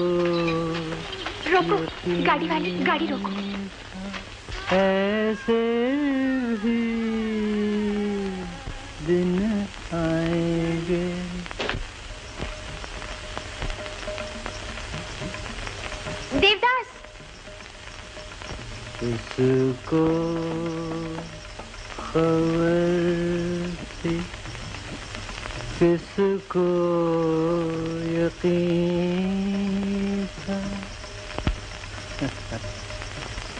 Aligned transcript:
روکو 1.53 1.77
گاڑی 2.27 2.49
والے 2.51 2.71
گاڑی 2.87 3.07
روکو۔ 3.09 3.33
ایسے 4.77 5.61
بھی 6.63 6.81
دن 9.09 9.41
آئیں 9.99 10.87
گے۔ 10.89 11.07
دیوداس! 16.43 16.91
کس 19.01 19.37
کو 19.87 20.05
خبر 21.99 23.18
کس 25.79 26.19
کو 26.49 26.65
یقین 28.05 29.47
تھا 30.37 30.59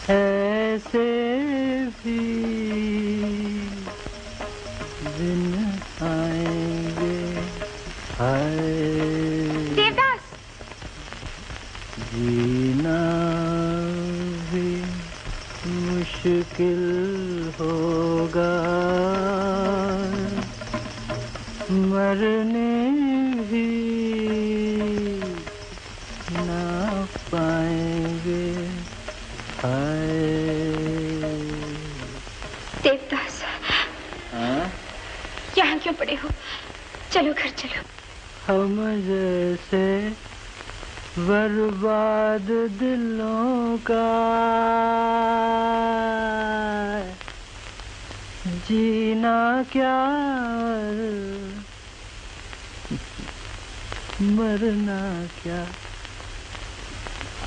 ایسے 0.09 1.05
بھی 2.03 2.21
دن 5.19 5.45
آئیں 6.09 6.97
گے 6.97 7.21
ہائے 8.19 8.75
دیوداس 9.77 10.25
جینا 11.97 12.99
دیوداس۔ 32.85 33.37
ہاں؟ 34.33 34.65
یہاں 35.57 35.77
کیوں 35.83 35.95
پڑے 35.99 36.15
ہو؟ 36.23 36.29
چلو 37.13 37.33
گھر 37.39 37.49
چلو۔ 37.57 37.81
ہم 38.49 38.75
جیسے 39.07 39.87
برباد 41.19 42.51
دلوں 42.81 43.77
کا 43.85 44.07
جینا 48.65 49.37
کیا 49.71 49.95
مرنا 54.29 55.01
کیا؟ 55.37 55.63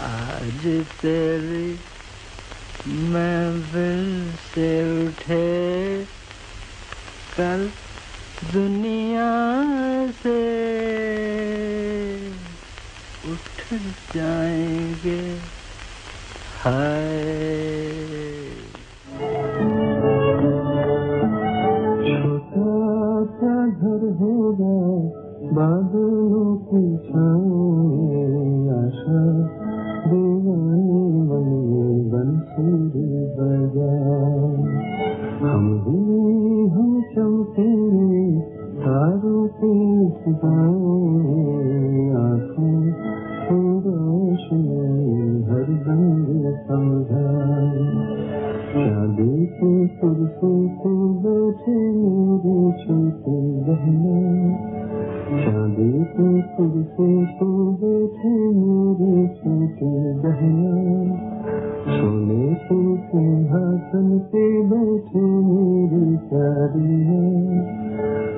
آج 0.02 0.68
تیری 1.02 1.68
محفل 2.86 4.30
سے 4.54 4.82
اٹھے 4.82 6.04
کل 7.38 7.68
دنیا 8.54 9.62
سے 10.24 10.40
اٹھ 13.24 13.74
جائیں 14.16 14.94
گے۔ 15.04 15.38
ہائے۔ 16.66 17.22
چھوٹا 22.06 23.24
سا 23.40 23.54
گھر 23.82 24.04
ہوگا 24.20 24.74
بادلوں 25.56 26.21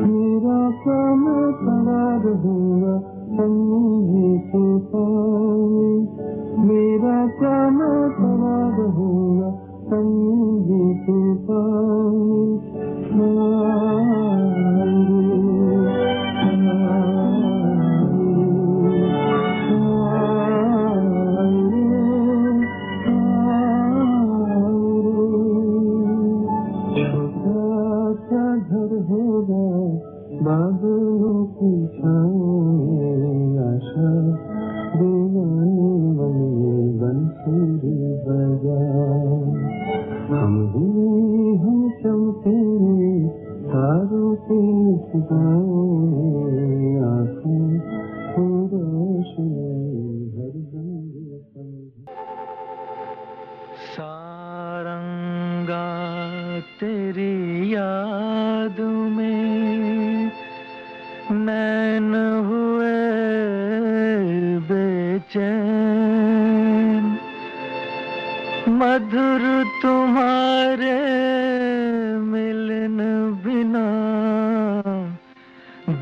میرا 0.01 0.69
کام 0.83 1.25
کرا 1.59 2.05
رہوں 2.23 2.81
گا 2.81 2.95
چھوٹا 28.33 28.55
سا 28.69 28.85
گھر 28.85 28.91
ہوگا 29.09 29.63
بادلوں 30.43 31.45
کی 31.45 31.71
چھاؤں 31.95 32.32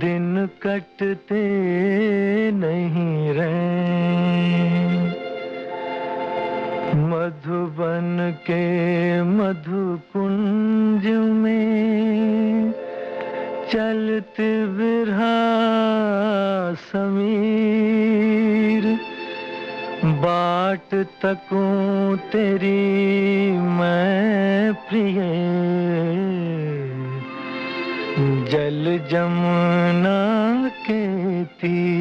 دن 0.01 0.45
کٹتے 0.59 1.41
نہیں 2.53 3.33
رہے۔ 3.33 3.77
مدھوبن 6.93 8.31
کے 8.45 9.21
مدھو 9.25 9.95
کنج 10.13 11.07
میں 11.07 12.71
چلت 13.71 14.41
برہا 14.77 15.37
سمیر۔ 16.91 18.85
باٹ 20.21 20.95
تکوں 21.19 22.15
تیری 22.31 23.51
میں 23.59 24.71
پریے۔ 24.89 26.20
جل 28.51 28.97
جمنا 29.09 30.17
کے 30.87 31.03
تیر 31.59 31.91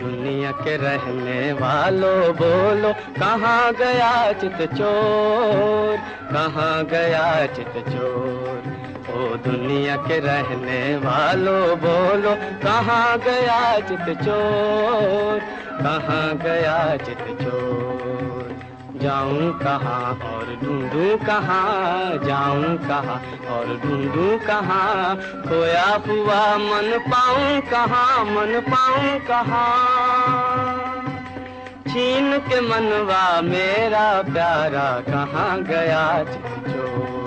دنیا 0.00 0.50
کے 0.64 0.78
رہنے 0.78 1.52
والوں 1.60 2.32
بولو، 2.38 2.92
کہاں 3.14 3.72
گیا 3.78 4.32
چت 4.40 4.62
چور؟ 4.78 5.96
کہاں 6.32 6.82
گیا 6.90 7.46
چت 7.56 7.78
چور؟ 7.92 8.93
او 9.14 9.36
دنیا 9.44 9.96
کے 10.06 10.20
رہنے 10.20 10.96
والوں، 11.04 11.76
بولو، 11.76 12.34
کہاں 12.62 13.16
گیا 13.24 13.76
چت 13.88 14.24
چور؟ 14.24 15.38
کہاں 15.82 16.44
گیا 16.44 16.96
چت 17.06 17.42
چور؟ 17.42 18.52
جاؤں 19.00 19.52
کہاں 19.62 20.14
اور 20.24 20.54
ڈھونڈوں 20.60 21.26
کہاں؟ 21.26 22.24
جاؤں 22.24 22.76
کہاں 22.88 23.18
اور 23.48 23.64
ڈھونڈوں 23.82 24.38
کہاں؟ 24.46 25.14
کھویا 25.48 25.96
ہوا 26.06 26.56
من 26.56 27.10
پاؤں، 27.10 27.60
کہاں 27.70 28.24
من 28.24 28.60
پاؤں 28.70 29.18
کہاں؟ 29.26 29.74
چھین 31.92 32.38
کے 32.48 32.60
منوا 32.60 33.40
میرا 33.40 34.20
پیارا، 34.34 35.00
کہاں 35.06 35.56
گیا 35.68 36.22
چور؟ 36.66 37.23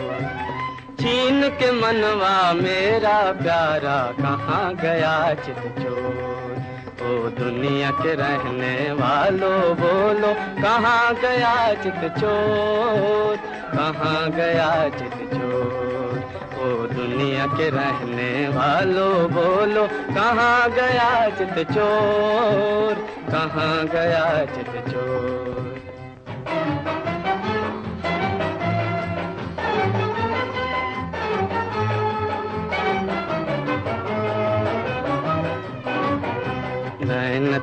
چھین 1.08 1.44
کے 1.58 1.72
منوا 1.72 2.52
میرا 2.54 3.32
پیارا، 3.44 4.12
کہاں 4.18 4.72
گیا 4.82 5.34
چور؟ 5.44 6.56
او 7.02 7.30
دنیا 7.30 7.92
کے 8.04 8.16
رہنے 8.16 8.92
والوں 9.00 9.76
بولو، 9.82 10.34
کہاں 10.62 11.14
گیا 11.22 11.54
چت 11.84 12.20
چور؟ 12.20 13.36
کہاں 13.74 14.28
گیا 14.36 14.88
چت 15.00 15.18
چور؟ 15.32 16.20
او 16.58 16.86
دنیا 16.98 17.46
کے 17.58 17.72
رہنے 17.72 18.32
والوں 18.56 19.28
بولو، 19.28 19.86
کہاں 20.14 20.68
گیا 20.76 21.28
چت 21.38 21.60
چور؟ 21.74 23.02
کہاں 23.32 23.84
گیا 23.94 24.46
چت 24.56 24.92
چور؟ 24.92 25.77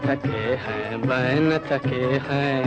تھکے 0.05 0.57
ہیں 0.67 0.97
بین 0.97 1.53
تھکے 1.69 2.19
ہیں۔ 2.31 2.63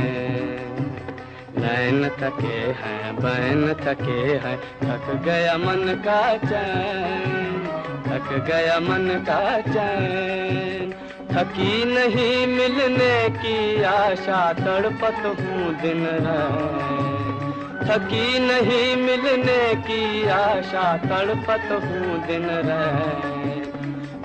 نین 1.57 2.07
تھکے 2.18 2.72
ہیں 2.81 3.12
بین 3.12 3.74
تھکے 3.84 4.38
ہیں۔ 4.45 4.57
تھک 4.80 5.25
گیا 5.25 5.57
من 5.57 6.01
کا 6.04 6.36
چین، 6.50 7.66
تھک 8.04 8.48
گیا 8.48 8.80
من 8.80 9.24
کا 9.25 9.57
چین۔ 9.74 10.92
تھکی 11.28 11.84
نہیں 11.86 12.48
ملنے 12.48 13.28
کی 13.42 13.86
آشا، 13.86 14.51
تڑپت 14.66 15.25
ہوں 15.25 15.74
دن 15.83 16.06
رات 16.06 17.86
تھکی 17.86 18.40
نہیں 18.40 18.95
ملنے 18.95 19.74
کی 19.88 20.30
آشا، 20.30 20.95
تڑپت 21.10 21.72
ہوں 21.72 22.18
دن 22.28 22.50
رات 22.50 23.56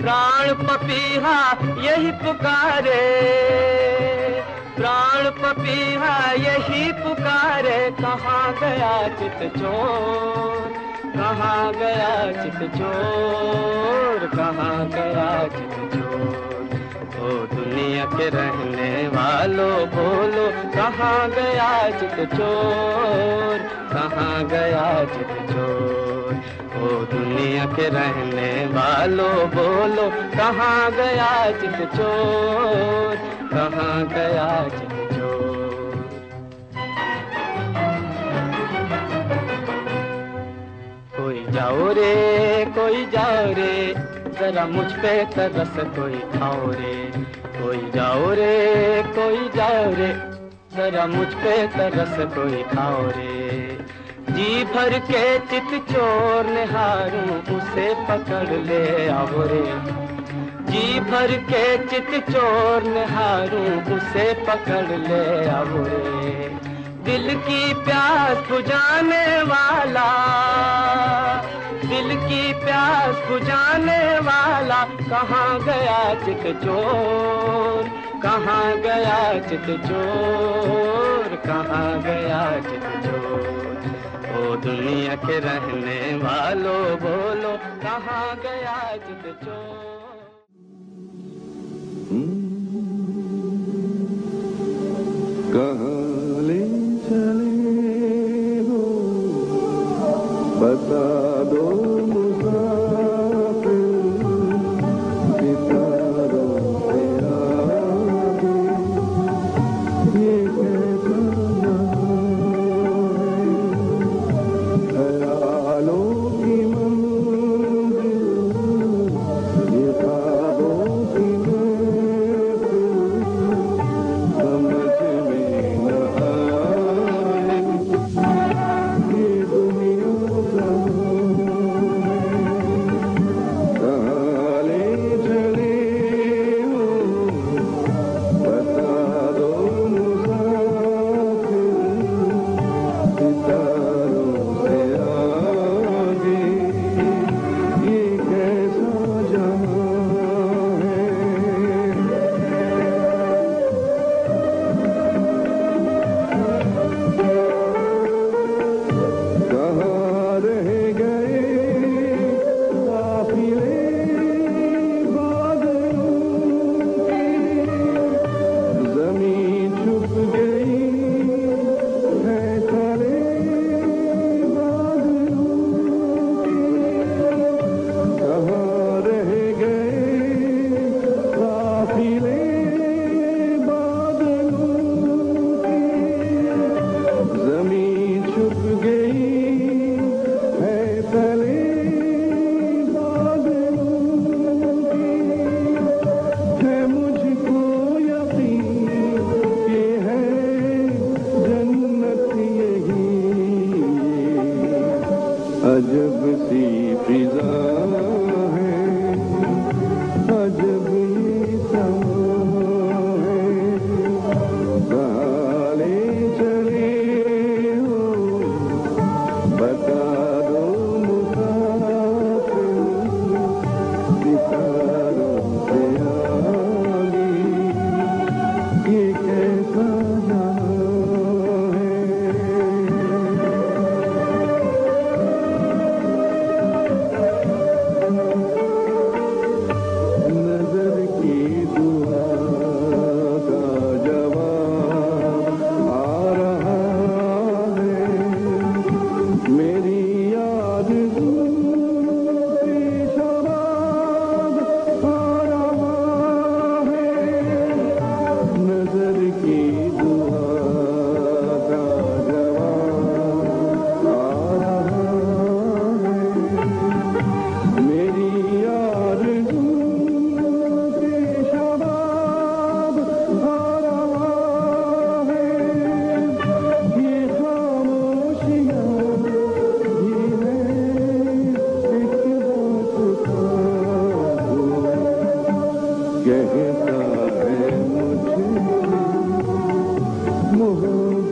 پران 0.03 0.47
پپیہا 0.59 1.35
یہی 1.81 2.09
پکارے 2.21 3.03
پران 4.75 5.29
پپیہا 5.35 6.15
یہی 6.37 6.91
پکارے 6.93 7.77
کہاں 7.97 8.51
گیا 8.61 8.91
چت 9.19 9.43
چور 9.59 10.67
کہاں 11.13 11.71
گیا 11.79 12.11
چت 12.33 12.59
چور 12.77 14.27
کہاں 14.35 14.83
گیا 14.93 15.29
چت 15.55 15.95
چور 15.95 16.75
او 17.19 17.45
دنیا 17.53 18.05
کے 18.17 18.29
رہنے 18.33 18.91
والوں 19.15 19.85
بولو 19.95 20.49
کہاں 20.73 21.27
گیا 21.35 21.71
چت 21.99 22.19
چور 22.35 23.67
کہاں 23.91 24.43
گیا 24.51 24.85
چت 25.13 25.51
چور 25.51 25.92
او 26.75 27.03
دنیا 27.11 27.65
کے 27.75 27.89
رہنے 27.93 28.65
والوں 28.73 29.55
بولو، 29.55 30.09
کہاں 30.31 30.89
گیا 30.97 31.51
چت 31.61 31.97
چور؟ 31.97 33.15
کہاں 33.51 34.15
گیا 34.15 34.67
چت 34.77 35.15
چور؟ 35.15 35.53
کوئی 41.17 41.45
جاؤ 41.53 41.93
رے، 41.95 42.65
کوئی 42.75 43.05
جاؤ 43.11 43.53
رے، 43.57 43.93
ذرا 44.39 44.65
مجھ 44.65 44.93
پہ 45.01 45.23
ترس، 45.35 45.79
کوئی 45.95 46.21
کھاؤ 46.31 46.71
رے۔ 46.79 47.09
کوئی 47.61 47.79
جاؤ 47.93 48.35
رے، 48.35 49.01
کوئی 49.15 49.49
جاؤ 49.53 49.91
رے، 49.97 50.13
ذرا 50.75 51.05
مجھ 51.05 51.35
پہ 51.43 51.65
ترس، 51.73 52.19
کوئی 52.35 52.63
کھاؤ 52.69 53.07
رے۔ 53.17 53.77
جی 54.35 54.63
بھر 54.73 54.97
کے 55.07 55.25
چت 55.49 55.73
چور 55.91 56.51
نہاروں 56.51 57.55
اسے 57.55 57.91
پکڑ 58.07 58.45
لے 58.67 59.09
آؤ 59.17 59.43
رے 59.49 59.63
جی 60.67 60.99
بھر 61.09 61.35
کے 61.49 61.65
چت 61.91 62.13
چور 62.31 62.87
نہاروں 62.87 63.65
اسے 63.95 64.31
پکڑ 64.45 64.83
لے 65.07 65.49
آؤ 65.49 65.83
رے 65.85 66.49
دل 67.05 67.27
کی 67.45 67.73
پیاس 67.85 68.51
بجانے 68.51 69.25
والا، 69.47 70.11
دل 71.81 72.13
کی 72.27 72.53
پیاس 72.65 73.19
بجانے 73.29 73.99
والا، 74.25 74.83
کہاں 75.09 75.59
گیا 75.65 76.13
چت 76.25 76.47
چور؟ 76.63 77.89
کہاں 78.21 78.71
گیا 78.83 79.19
چت 79.49 79.69
چور؟ 79.87 81.35
کہاں 81.43 81.91
گیا 82.03 82.43
چت 82.63 83.05
چور؟ 83.05 83.72
دنیا 84.63 85.15
کے 85.25 85.39
رہنے 85.41 85.99
والوں 86.23 86.95
بولو 87.01 87.55
کہاں 87.81 88.25
گیا 88.43 88.75
جد 89.07 89.25
چو 89.45 89.61
کہاں 95.53 96.41
لے 96.41 96.61
چلے 97.07 98.59
ہو؟ 98.69 98.81
بتا 100.59 101.03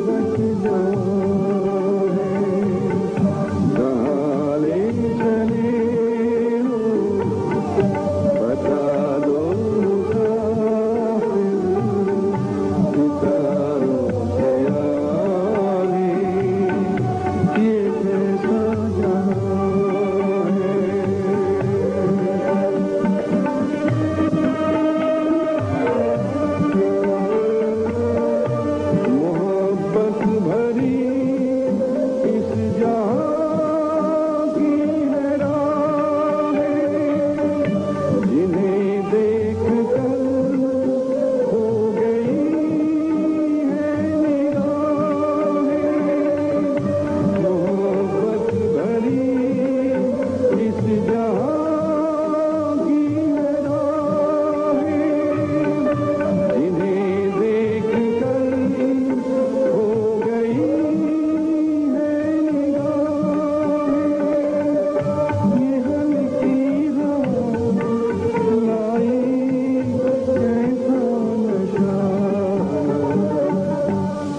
Gratidão 0.06 1.51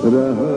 Rahul. 0.02 0.51